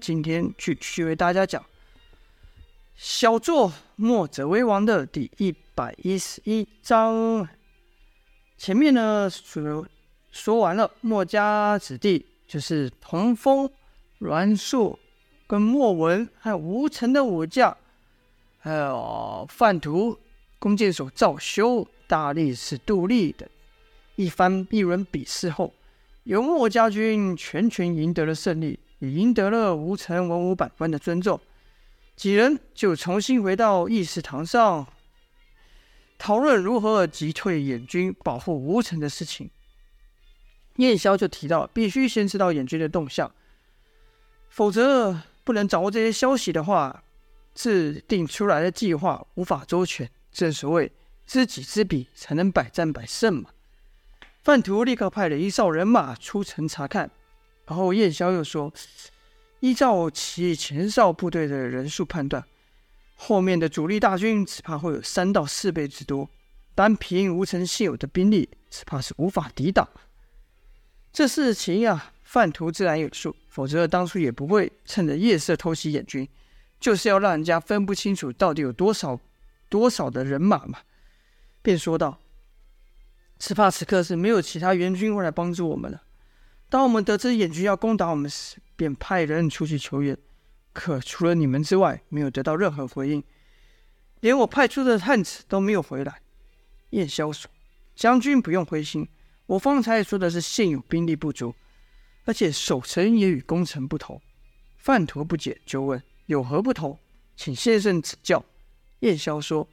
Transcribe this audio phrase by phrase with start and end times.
[0.00, 1.62] 今天继续为大家讲
[2.96, 7.46] 小作墨者为王的第一百一十一章。
[8.56, 9.86] 前面呢说
[10.30, 13.70] 说完了墨家子弟，就是童风、
[14.20, 14.98] 栾硕、
[15.46, 17.76] 跟墨文，还有吴成的武将，
[18.58, 20.18] 还有范图、
[20.58, 23.46] 弓箭手赵修、大力士杜立等
[24.16, 25.74] 一番一轮比试后，
[26.22, 31.40] 由墨家军全权赢得了胜利，也赢得了吴城文武百官的尊重。
[32.16, 34.86] 几人就重新回到议事堂上，
[36.16, 39.50] 讨论如何击退燕军、保护吴城的事情。
[40.76, 43.32] 燕萧就提到，必须先知道燕军的动向，
[44.48, 47.02] 否则不能掌握这些消息的话，
[47.54, 50.10] 制定出来的计划无法周全。
[50.32, 50.90] 正所谓
[51.26, 53.50] 知己知彼，才能百战百胜嘛。
[54.42, 57.10] 范图立刻派了一哨人马出城查看，
[57.66, 58.72] 然后燕萧又说
[59.60, 62.44] ：“依照其前哨部队的人数判断，
[63.14, 66.28] 后面的主力大军只怕会有三到四倍之多，
[66.74, 69.88] 单凭吴城现有的兵力，只怕是无法抵挡。
[71.12, 76.28] 这事情啊，范图自然有数，否则当初也不会趁着夜色偷袭燕军，
[76.78, 79.18] 就是要让人家分不清楚到底有多少
[79.68, 80.80] 多少的人马嘛。”
[81.62, 82.18] 便说道。
[83.36, 86.02] 只怕此刻是没有其他援军会来帮助我们了。
[86.68, 90.16] 当我们得知燕军要攻打我们时，便派人出去求援，
[90.72, 93.22] 可除了你们之外，没有得到任何回应，
[94.20, 96.20] 连我派出的探子都没有回来。
[96.90, 97.50] 燕萧说
[97.94, 99.08] ：“将军不用灰心，
[99.46, 101.54] 我方才说的是现有兵力不足，
[102.24, 104.20] 而且守城也与攻城不同。”
[104.78, 106.98] 范图不解，就问：“有何不同？
[107.36, 108.44] 请先生指教。”
[109.00, 109.68] 燕萧说：“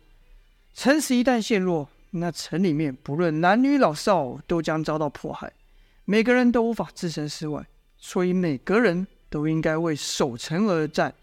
[0.73, 5.53] 城池一旦陷落。”那城里面不论男女老少都将遭到迫害，
[6.11, 7.65] 每个人都无法置身事外，
[7.97, 11.15] 所以每个人都应该为守城而战。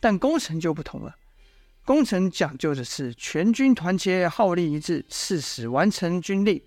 [0.00, 1.16] 但攻城就不同了，
[1.86, 6.60] 攻城讲究的是全军团结、号令一致，誓死完成军令。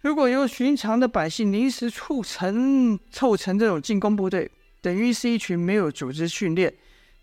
[0.00, 4.48] 如果由寻常的百姓临时促成凑成这种进攻部队，
[4.80, 6.72] 等于是一群没有组织训练、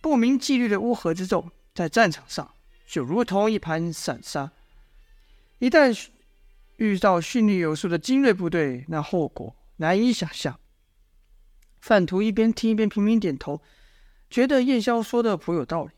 [0.01, 2.53] 不明纪律的乌合之众，在战场上
[2.85, 4.51] 就如同一盘散沙。
[5.59, 5.97] 一旦
[6.77, 10.59] 遇到训练有素的精锐部队，那后果难以想象。
[11.79, 13.61] 范图一边听一边频频点头，
[14.29, 15.91] 觉得燕萧说的颇有道理。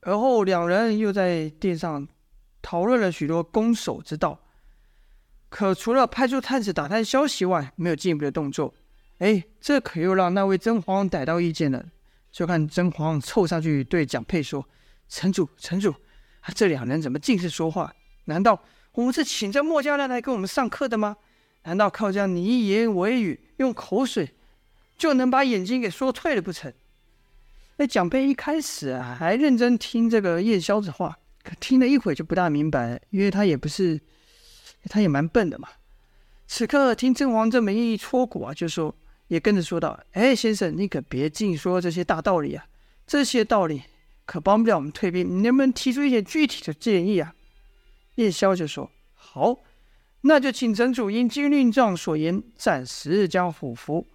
[0.00, 2.06] 而后两人又在殿上
[2.62, 4.40] 讨论了许多攻守之道，
[5.48, 8.74] 可除了派出探子打探消息外，没有进一步的动作。
[9.18, 11.84] 哎，这可又让那位真皇逮到意见了。
[12.30, 14.68] 就看真皇凑上去对蒋佩说
[15.08, 15.94] ：“城主，城主，
[16.54, 17.94] 这两人怎么尽是说话？
[18.26, 18.62] 难道？”
[18.96, 21.18] 我们是请这墨家人来给我们上课的吗？
[21.64, 24.32] 难道靠这样你一言我一语，用口水
[24.96, 26.72] 就能把眼睛给说退了不成？
[27.76, 34.00] 那蒋佩一开始啊，还认真听这个燕萧的话，可听了一会就不大明白，因为他也不是，
[34.88, 35.68] 他也蛮笨的嘛。
[36.46, 38.94] 此刻听真皇这么一戳骨啊，就说
[39.28, 42.64] 也跟着说道：“哎，先生，你可别净说这些大道理啊，
[43.06, 43.82] 这些道理
[44.24, 47.34] 可帮不了我们退兵，你能不能提出一些具体的建议啊？”
[48.16, 49.58] 燕萧就说：“好，
[50.22, 54.06] 那就请城主因军令状所言，暂时将虎符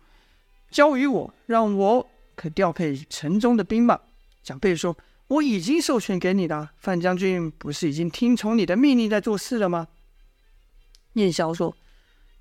[0.69, 4.00] 交于我，让我可调配城中的兵马。”
[4.41, 4.97] 蒋佩说
[5.28, 9.88] ：“我已经授权给你了，范将军不是已经听从你的命令在做事了吗？”
[11.13, 11.78] 燕萧说：“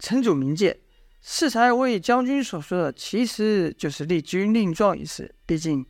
[0.00, 0.78] 城主明鉴，
[1.20, 5.34] 适才为将军所说的，其实就是立军令状一事。
[5.44, 5.84] 毕竟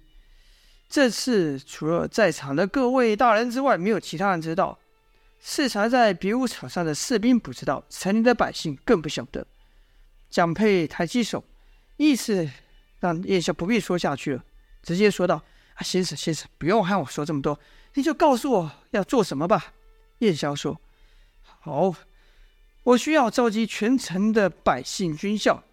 [0.88, 4.76] 这次除了在场的各位大人之外，没有其他人知道。”
[5.42, 9.46] 视察在比武场上的士兵不知道，城里的百姓更不晓得。
[10.28, 11.42] 蒋佩抬起手，
[11.96, 12.46] 意思
[13.00, 14.44] 让燕萧不必说下去了，
[14.82, 15.42] 直接说道
[15.74, 17.58] ：“啊，先生，先生，不用和我说这么多，
[17.94, 19.72] 你就告诉我要做什么吧。”
[20.20, 20.78] 燕萧说
[21.42, 21.94] ：“好，
[22.82, 25.64] 我需要召集全城的百姓军校，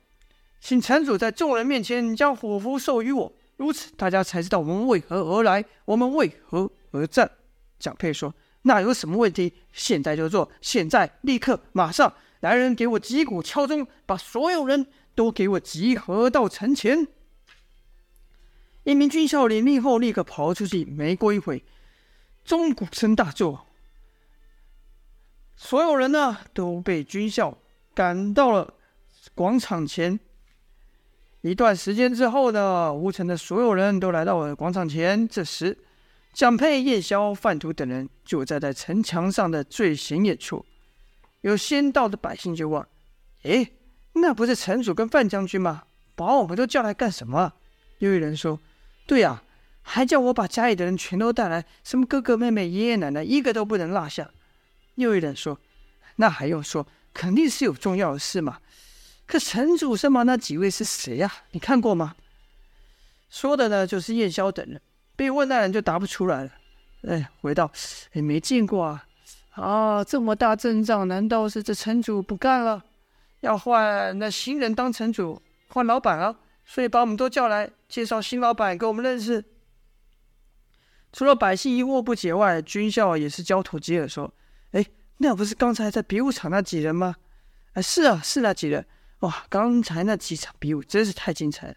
[0.62, 7.30] 请城主在众人面前将虎符授予我，如此大家才知道我们为何而来，我们为何而战。”
[7.78, 8.34] 蒋佩说。
[8.68, 9.54] 那有什么问题？
[9.74, 12.14] 现在就做，现在立刻马上！
[12.42, 14.86] 来人，给我击鼓敲钟，把所有人
[15.16, 17.08] 都给我集合到城前。
[18.84, 20.86] 一名军校领令后，立刻跑出去。
[20.86, 21.64] 没过一会，
[22.46, 23.66] 钟鼓声大作，
[25.56, 27.58] 所有人呢都被军校
[27.96, 28.76] 赶到了
[29.34, 30.20] 广场前。
[31.42, 35.28] 一段时间之后呢，吴城的所有人都来到了广场前。
[35.28, 35.78] 这时，
[36.38, 40.64] 蒋佩、燕萧、范图等人就站在城墙上的最显眼处。
[41.42, 42.86] 有先到的百姓就问
[43.42, 43.72] ：“哎，
[44.14, 45.86] 那不是城主跟范将军吗？
[46.14, 47.54] 把我们都叫来干什么？”
[47.98, 48.60] 又有人说
[49.08, 49.42] ：“对呀，
[49.82, 54.30] 还叫我把家里的人全都带来，什么哥哥妹妹、爷爷奶奶，一个都不能落下。”
[54.94, 55.60] 又有人说
[56.18, 56.86] ：“那还用说，
[57.16, 58.60] 肯定是有重要的事嘛。”
[59.26, 61.34] 可城主身旁那几位是谁呀？
[61.50, 62.16] 你看过吗？
[63.28, 64.80] 说的呢，就是燕萧等人。
[65.18, 66.52] 被问那人就答不出来了。
[67.02, 67.70] 哎，回道
[68.14, 69.04] ：“哎，没见过啊。
[69.50, 72.82] 啊，这么大阵仗，难道是这城主不干了，
[73.42, 76.36] 要换那新人当城主，换老板啊？
[76.64, 79.44] 所以把我们都叫来，介绍新老板给我们认识。
[81.12, 84.32] 除了百姓疑惑不解外，军校也是交头接耳说
[84.72, 84.86] ：“哎，
[85.18, 87.16] 那不是刚才在比武场那几人吗？
[87.74, 88.86] 哎，是啊，是那几人。”
[89.22, 91.76] 哇，刚才那几场比武真是太精彩了。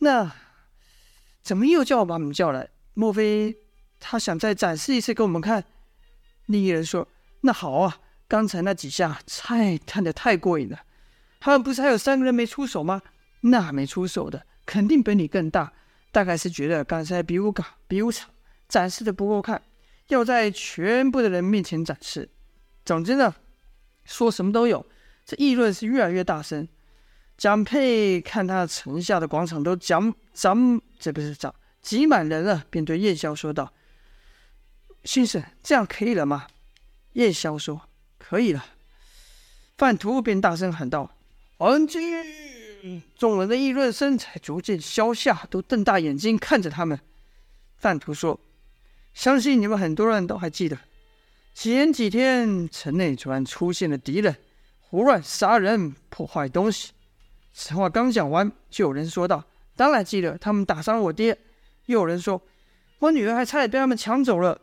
[0.00, 0.30] 那
[1.42, 2.68] 怎么又叫我把我们叫来？
[2.94, 3.56] 莫非
[3.98, 5.64] 他想再展示一次给我们看？
[6.46, 7.08] 另一人说
[7.42, 7.98] ：“那好啊，
[8.28, 10.80] 刚才那几下菜看得太过瘾了。
[11.40, 13.02] 他们不是还有三个人没出手吗？
[13.40, 15.72] 那没出手的肯定本领更大，
[16.10, 18.30] 大概是觉得刚才比武场比武场
[18.68, 19.60] 展示的不够看，
[20.08, 22.28] 要在全部的人面前展示。
[22.84, 23.34] 总之呢，
[24.04, 24.86] 说什么都有。”
[25.24, 26.66] 这议论是越来越大声。
[27.36, 33.72] 蒋佩看他城下的广场都讲讲，这不是讲挤满人了，便对燕萧说道
[35.02, 36.46] ：“先生，这样可以了吗？”
[37.14, 37.82] 燕萧说
[38.18, 38.64] ：“可以了。”
[39.76, 41.16] 范图便大声喊道
[41.58, 42.00] ：“安静！”
[43.18, 46.98] 众人的议论声才逐渐消下，都瞪大眼睛看着他们。
[47.76, 48.38] 范图说
[49.14, 50.78] ：“相信你们很多人都还记得，
[51.54, 54.36] 前几天城内突然出现了敌人。”
[54.80, 56.92] 胡乱杀人、破坏东西。
[57.52, 59.44] 此话刚讲完，就有人说道
[59.76, 61.38] ：“当然记得，他们打伤了我爹。”
[61.86, 62.40] 又有人说
[63.00, 64.60] ：“我女儿还差点被他们抢走了。”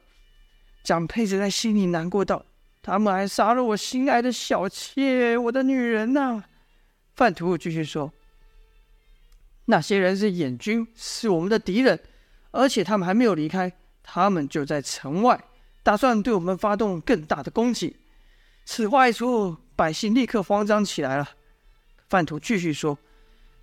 [0.84, 2.46] 蒋佩子在心里难过道
[2.82, 6.46] ：“他们还杀了我心爱的小妾，我的女人呐、啊！”
[7.16, 8.12] 范图继续说
[9.66, 12.00] ：“那些人是眼军，是我们的敌人，
[12.52, 13.72] 而且他们还没有离开，
[14.02, 15.44] 他们就在城外，
[15.84, 17.98] 打算对我们发动更大的攻击。”
[18.66, 19.58] 此话一出。
[19.80, 21.30] 百姓立刻慌张起来了。
[22.10, 22.98] 范图继续说：“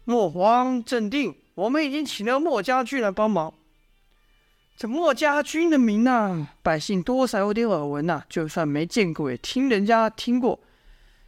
[0.05, 3.53] 莫慌，镇定，我们已经请了莫家军来帮忙。
[4.77, 10.61] 这莫家军的名啊，百姓多少有点耳闻呐、就算没见过，也听人家听过，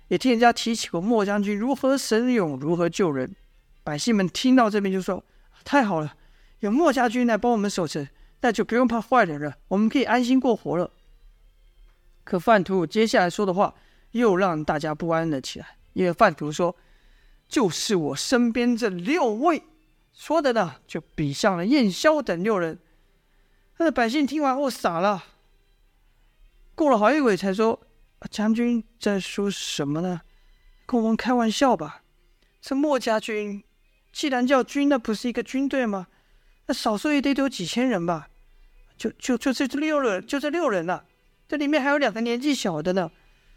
[0.08, 3.34] 也听人家提起过莫将军如何神勇，如何救人。
[3.82, 5.24] 百姓们听到这边就说：
[5.64, 6.14] 太好了，
[6.60, 8.06] 有莫家军来帮我们守城，
[8.42, 10.90] 那就不用怕坏人了，我们可以安心过活了。
[12.22, 13.74] 可范图接下来说的话。
[14.12, 16.74] 又让大家不安了起来，因为范图说
[17.48, 19.62] ：“就是我身边这六位。”
[20.12, 22.78] 说的呢，就比上了燕萧等六人。
[23.78, 25.24] 那百姓听完后傻了，
[26.74, 27.80] 过了好一会才说
[28.28, 30.22] ：“将军在说什么呢？
[30.86, 32.02] 跟我们开玩笑吧？
[32.60, 33.62] 这莫家军
[34.12, 36.08] 既然叫军，那不是一个军队吗？
[36.66, 38.28] 那少说也得有几千人吧？
[38.96, 41.04] 就就就这这六人，就这六人了。
[41.46, 43.10] 这里面还有两个年纪小的呢。”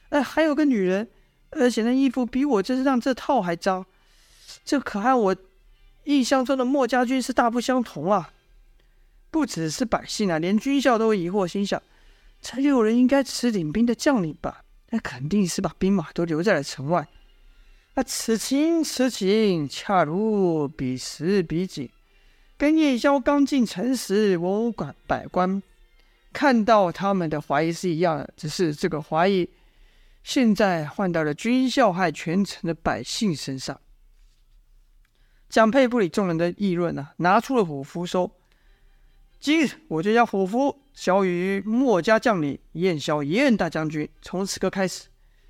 [0.10, 1.10] 哎，还有个女人，
[1.52, 3.86] 而且那衣服比我这身这套还脏，
[4.64, 5.36] 这可和我
[6.06, 8.32] 印象中的莫家军是大不相同啊！
[9.30, 11.82] 不只是百姓啊，连军校都疑惑，心想：
[12.42, 14.64] 这六人应该是领兵的将领吧？
[14.90, 17.08] 那肯定是把兵马都留在了城外。
[17.94, 21.90] 啊，此情此景，恰如彼时彼景，
[22.58, 24.74] 跟燕萧刚进城时，文武
[25.06, 25.62] 百官
[26.34, 29.50] 看到他们的怀疑是一样的，只是这个怀疑。
[30.24, 33.80] 现在换到了军校害全城的百姓身上。
[35.50, 38.32] 蒋佩不理众人的议论啊，拿出了虎符说
[39.40, 44.08] ：“今日我就将虎符交于墨家将领燕萧燕大将军。
[44.22, 45.08] 从此刻开始，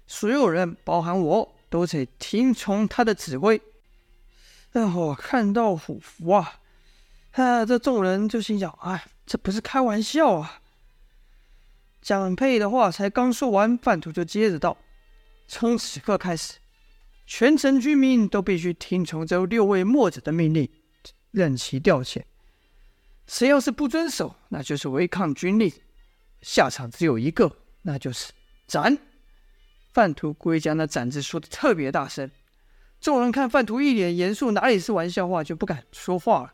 [0.08, 3.62] 所有人，包含我，都得听从他的指挥。”
[4.74, 6.62] 但我看到虎符啊，
[7.34, 10.61] 啊，这众人就心想：“哎，这不是开玩笑啊！”
[12.02, 14.78] 蒋佩的话才刚说完，范图就接着道
[15.48, 16.58] ：“从此刻开始，
[17.28, 20.68] 全城居民都必须听从这六位墨者的命令，
[21.30, 22.24] 任其调遣。
[23.28, 25.72] 谁要是不遵守，那就是违抗军令，
[26.42, 28.34] 下场只有一个，那就是
[28.68, 28.98] 斩。”
[29.94, 32.32] 范图故意将那“斩”字说的特别大声，
[33.00, 36.54] 众人看范图一脸严肃，哪里是玩笑话，就不敢说话了。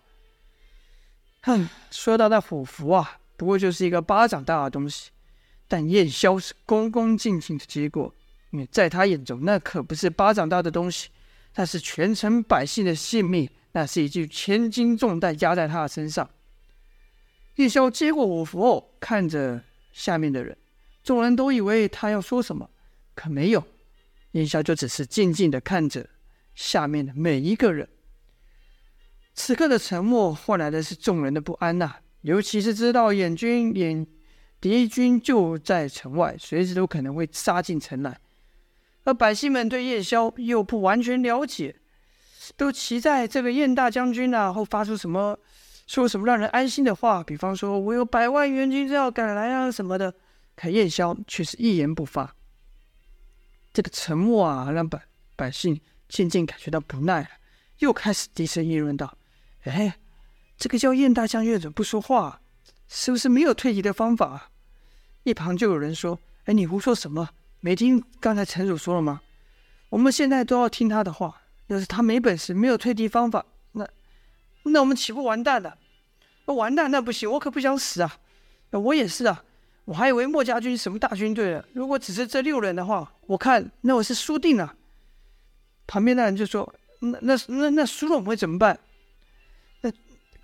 [1.44, 5.12] 哼，说到那虎符啊，不过就是一个巴掌大的东西。
[5.68, 8.14] 但燕萧是恭恭敬敬的接过，
[8.52, 11.10] 因为在他眼中，那可不是巴掌大的东西，
[11.56, 16.30] 那是全城百姓的性命，那是一具千斤重担压在他的身上。
[17.56, 20.56] 燕萧接过五符后，看着下面的人，
[21.04, 22.70] 众人都以为他要说什么，
[23.16, 23.64] 可没有，
[24.32, 26.08] 燕萧就只是静静的看着
[26.54, 27.90] 下面的每一个人。
[29.34, 34.06] 此刻的沉默换来的是众人的不安呐、尤其是知道眼军眼
[34.60, 38.20] 敌军就在城外，随时都可能会杀进城来。
[39.04, 41.76] 而百姓们对燕萧又不完全了解，
[42.56, 45.38] 都期待这个燕大将军啊，会发出什么，
[45.86, 50.14] 说什么让人安心的话，比方说“我有百万援军正要赶来啊”什么的。
[50.56, 52.36] 可燕萧却是一言不发。
[53.72, 55.00] 这个沉默啊，让百
[55.36, 57.30] 百姓渐渐感觉到不耐了，
[57.78, 59.18] 又开始低声议论道
[59.66, 59.98] ：“哎，
[60.58, 62.42] 这个叫燕大将军怎么不说话？
[62.88, 64.50] 是不是没有退敌的方法啊？”
[65.24, 67.30] 一旁就有人说：“哎，你胡说什么？
[67.60, 69.22] 没听刚才城主说了吗？
[69.90, 71.42] 我们现在都要听他的话。
[71.68, 73.86] 要是他没本事，没有退敌方法，那
[74.64, 75.78] 那我们岂不完蛋了？
[76.46, 78.20] 完蛋，那不行，我可不想死啊！
[78.72, 79.44] 我也是啊。”
[79.84, 84.76] 我还以为墨家军什么大军队了，如果只是这六人的话，我看那我是输定了。
[85.88, 88.78] 旁边那人就说：“那那那那输了我们会怎么办？
[89.80, 89.92] 那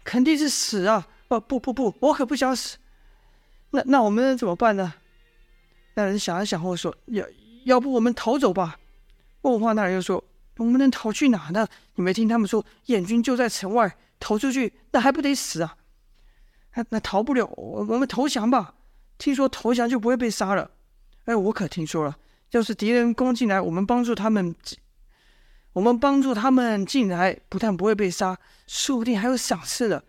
[0.01, 1.05] 肯定是死啊！
[1.39, 2.77] 不不不，我可不想死。
[3.71, 4.93] 那那我们怎么办呢？”
[5.95, 7.25] 那人想了想后说：“要
[7.65, 8.79] 要不我们逃走吧？”
[9.41, 10.23] 问话那人又说
[10.57, 11.67] ：“我们能逃去哪呢？
[11.95, 15.77] 你没听他们说燕军就在城外，逃出去那还不得死啊？
[16.75, 18.75] 那那逃不了，我我们投降吧。”
[19.19, 20.71] 听说投降就不会被杀了，
[21.25, 22.17] 哎，我可听说了。
[22.51, 24.55] 要是敌人攻进来，我们帮助他们，
[25.73, 28.37] 我们帮助他们进来，不但不会被杀，
[28.67, 30.03] 说不定还有赏赐的。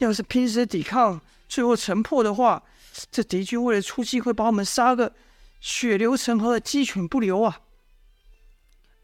[0.00, 2.62] 要是拼死抵抗，最后城破的话，
[3.10, 5.14] 这敌军为了出气，会把我们杀个
[5.60, 7.60] 血流成河，鸡犬不留啊！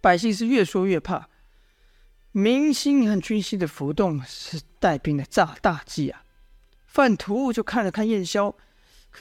[0.01, 1.29] 百姓是越说越怕，
[2.33, 6.25] 民心和军心的浮动是带兵的炸大忌啊！
[6.87, 8.55] 范图就看了看燕萧。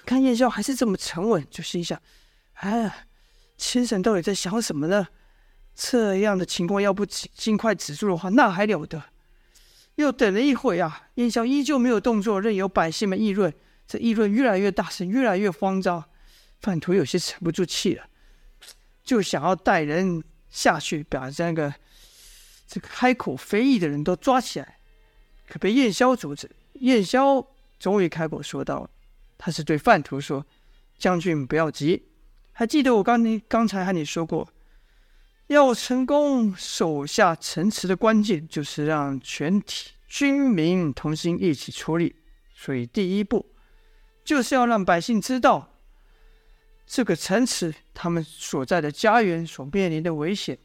[0.06, 2.02] 看燕萧还是这么沉稳，就心想
[2.60, 3.08] ：“哎，
[3.58, 5.08] 先生到底在想什么呢？
[5.74, 9.02] 这样的情况要不尽快止住的话，那还了得！”
[9.96, 13.54] 又等了一会啊，燕萧依旧没有动作，任由百姓们议论。
[13.88, 16.04] 这议论越来越大声，越来越慌张。
[16.62, 18.08] 范图有些沉不住气了，
[19.04, 21.74] 就想要带人下去，把这个
[22.68, 24.78] 这个开口非议的人都抓起来，
[25.48, 26.50] 可被燕萧阻止。
[26.74, 27.46] 燕萧
[27.78, 28.90] 终于开口说道。
[29.38, 30.46] 他是对范图说
[30.98, 32.06] ：“将军不要急，
[32.54, 34.48] 还记得我刚你刚才和你说过，
[35.48, 42.16] 要成功守下城池的关键，就是让全体军民同心一起出力。
[42.54, 43.46] 所以第一步，
[44.24, 45.74] 就是要让百姓知道
[46.88, 50.58] 这个城池他们所在的家园所面临的危险。”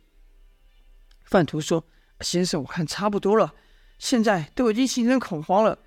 [1.25, 1.85] 范图说
[2.21, 3.55] ：“先生，我看差不多了，
[3.99, 5.79] 现在都已经形成恐慌了，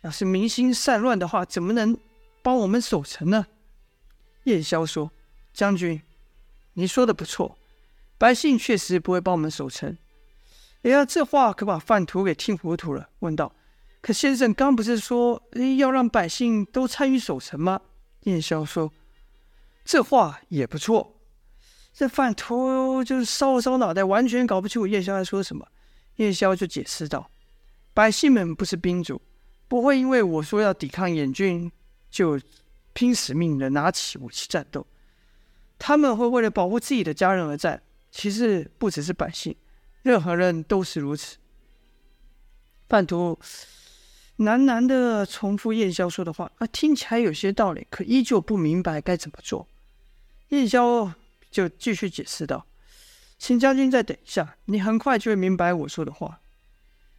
[0.00, 1.96] 要是民心散乱的话，怎么能？”
[2.42, 3.46] 帮我们守城呢？
[4.44, 5.12] 燕萧说
[5.52, 6.00] ：“将军，
[6.72, 7.58] 你说的不错，
[8.20, 9.96] 百姓确实不会帮我们守城。”
[10.84, 13.54] 哎呀，这话可把范图给听糊涂了，问道
[14.02, 15.42] ：“可先生刚不是说
[15.78, 17.80] 要让百姓都参与守城吗？”
[18.24, 18.92] 燕萧说
[19.86, 21.16] ：“这话也不错。”
[21.94, 25.66] 这范图就是烧了烧脑袋，完全搞不清楚燕萧在说什么。
[26.16, 27.30] 燕萧就解释道
[27.94, 29.22] ：“百姓们不是兵主，
[29.66, 31.72] 不会因为我说要抵抗燕军。”
[32.10, 32.40] 就
[32.92, 34.84] 拼死命的拿起武器战斗，
[35.78, 37.80] 他们会为了保护自己的家人而战。
[38.10, 39.54] 其实不只是百姓，
[40.02, 41.36] 任何人都是如此。
[42.88, 43.38] 范图
[44.38, 49.68] 喃喃的重复燕萧说的话，啊，听起来有些道理，可依旧不明白该怎么做。
[50.48, 51.12] 燕萧
[51.50, 52.66] 就继续解释道
[53.38, 56.40] ：“请将军再等一下，你很快就会明白我说的话。”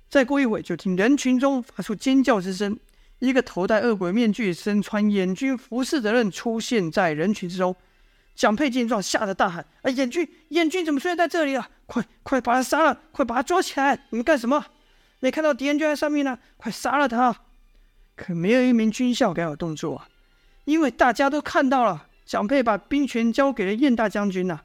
[0.09, 2.77] 再过一会，就听人群中发出尖叫之声。
[3.19, 7.73] 一个头戴恶鬼面具、身穿燕军服饰的人出现在人群之中。
[8.35, 11.69] 蒋佩见状，吓得大喊：“啊，燕军，燕军怎么出现在这里了？
[11.85, 12.99] 快，快把他杀了！
[13.11, 13.95] 快把他抓起来！
[14.09, 14.65] 你们干什么？
[15.19, 16.39] 没看到敌人就在上面呢？
[16.57, 17.35] 快杀了他！”
[18.15, 20.07] 可没有一名军校敢有动作啊，
[20.65, 24.61] 因为大家都看到了，蒋佩把兵权交给了燕大将军呐、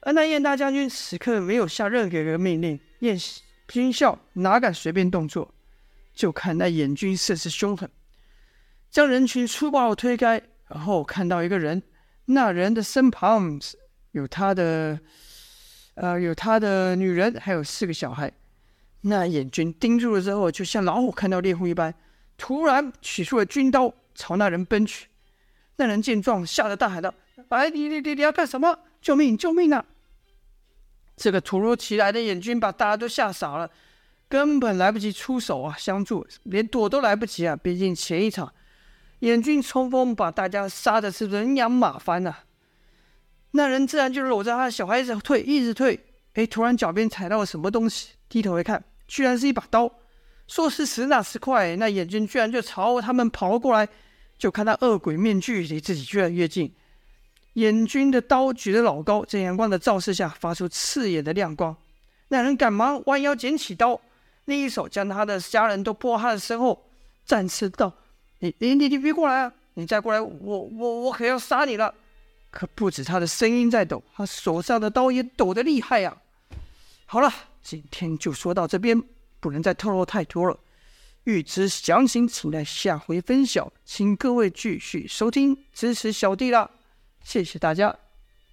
[0.00, 3.18] 而那燕大将军此刻没有下任何一个命令，燕
[3.68, 5.52] 军校哪敢随便动作？
[6.14, 7.90] 就看那燕军甚是凶狠，
[8.90, 11.82] 将人群粗暴推开，然后看到一个人，
[12.26, 13.60] 那人的身旁
[14.12, 14.98] 有他的，
[15.94, 18.32] 呃，有他的女人，还有四个小孩。
[19.02, 21.92] 那眼军盯住了之后，就像老虎看到猎户一般，
[22.36, 25.08] 突然取出了军刀朝那人奔去。
[25.76, 27.12] 那人见状，吓得大喊道
[27.48, 28.78] ：“哎，你你你你要干什么？
[29.00, 29.36] 救命！
[29.36, 29.84] 救命啊！”
[31.16, 33.70] 这个突如其来的眼军把大家都吓傻了。
[34.28, 37.54] 根本来不及出手啊，相助，连躲都来不及啊！
[37.54, 38.50] 毕竟前一场，
[39.22, 42.44] 燕军冲锋把大家杀的是人仰马翻呐、啊。
[43.52, 45.98] 那人自然就搂着他的小孩子退，一直退。
[46.34, 49.88] 哎，突然脚边踩到了什么东西，低头一看，居然是一把刀。
[50.48, 53.88] 说时迟，那时快，那燕军居然就朝他们跑了过来。
[54.38, 56.74] 就看到恶鬼面具离自己越来越近，
[57.52, 61.76] 燕军的刀举得老高，在阳光的照射下发出刺眼的亮光。
[62.26, 64.00] 那人赶忙弯腰捡起刀，
[64.46, 66.90] 另一手将他的家人都拖到他的身后，
[67.24, 67.94] 战刺道
[68.42, 69.52] ：“你你你你别过来啊！
[69.74, 71.94] 你再过来，我我我可要杀你了！”
[72.50, 76.58] 可不止他的声音在抖，他手上的刀也抖得厉害呀、啊。
[77.06, 77.32] 好了，
[77.62, 79.00] 今天就说到这边，
[79.38, 80.58] 不能再透露太多了。
[81.22, 83.72] 欲知详情，请待下回分晓。
[83.84, 86.68] 请各位继续收听，支持小弟啦！
[87.22, 87.96] 谢谢大家，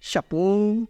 [0.00, 0.86] 下播。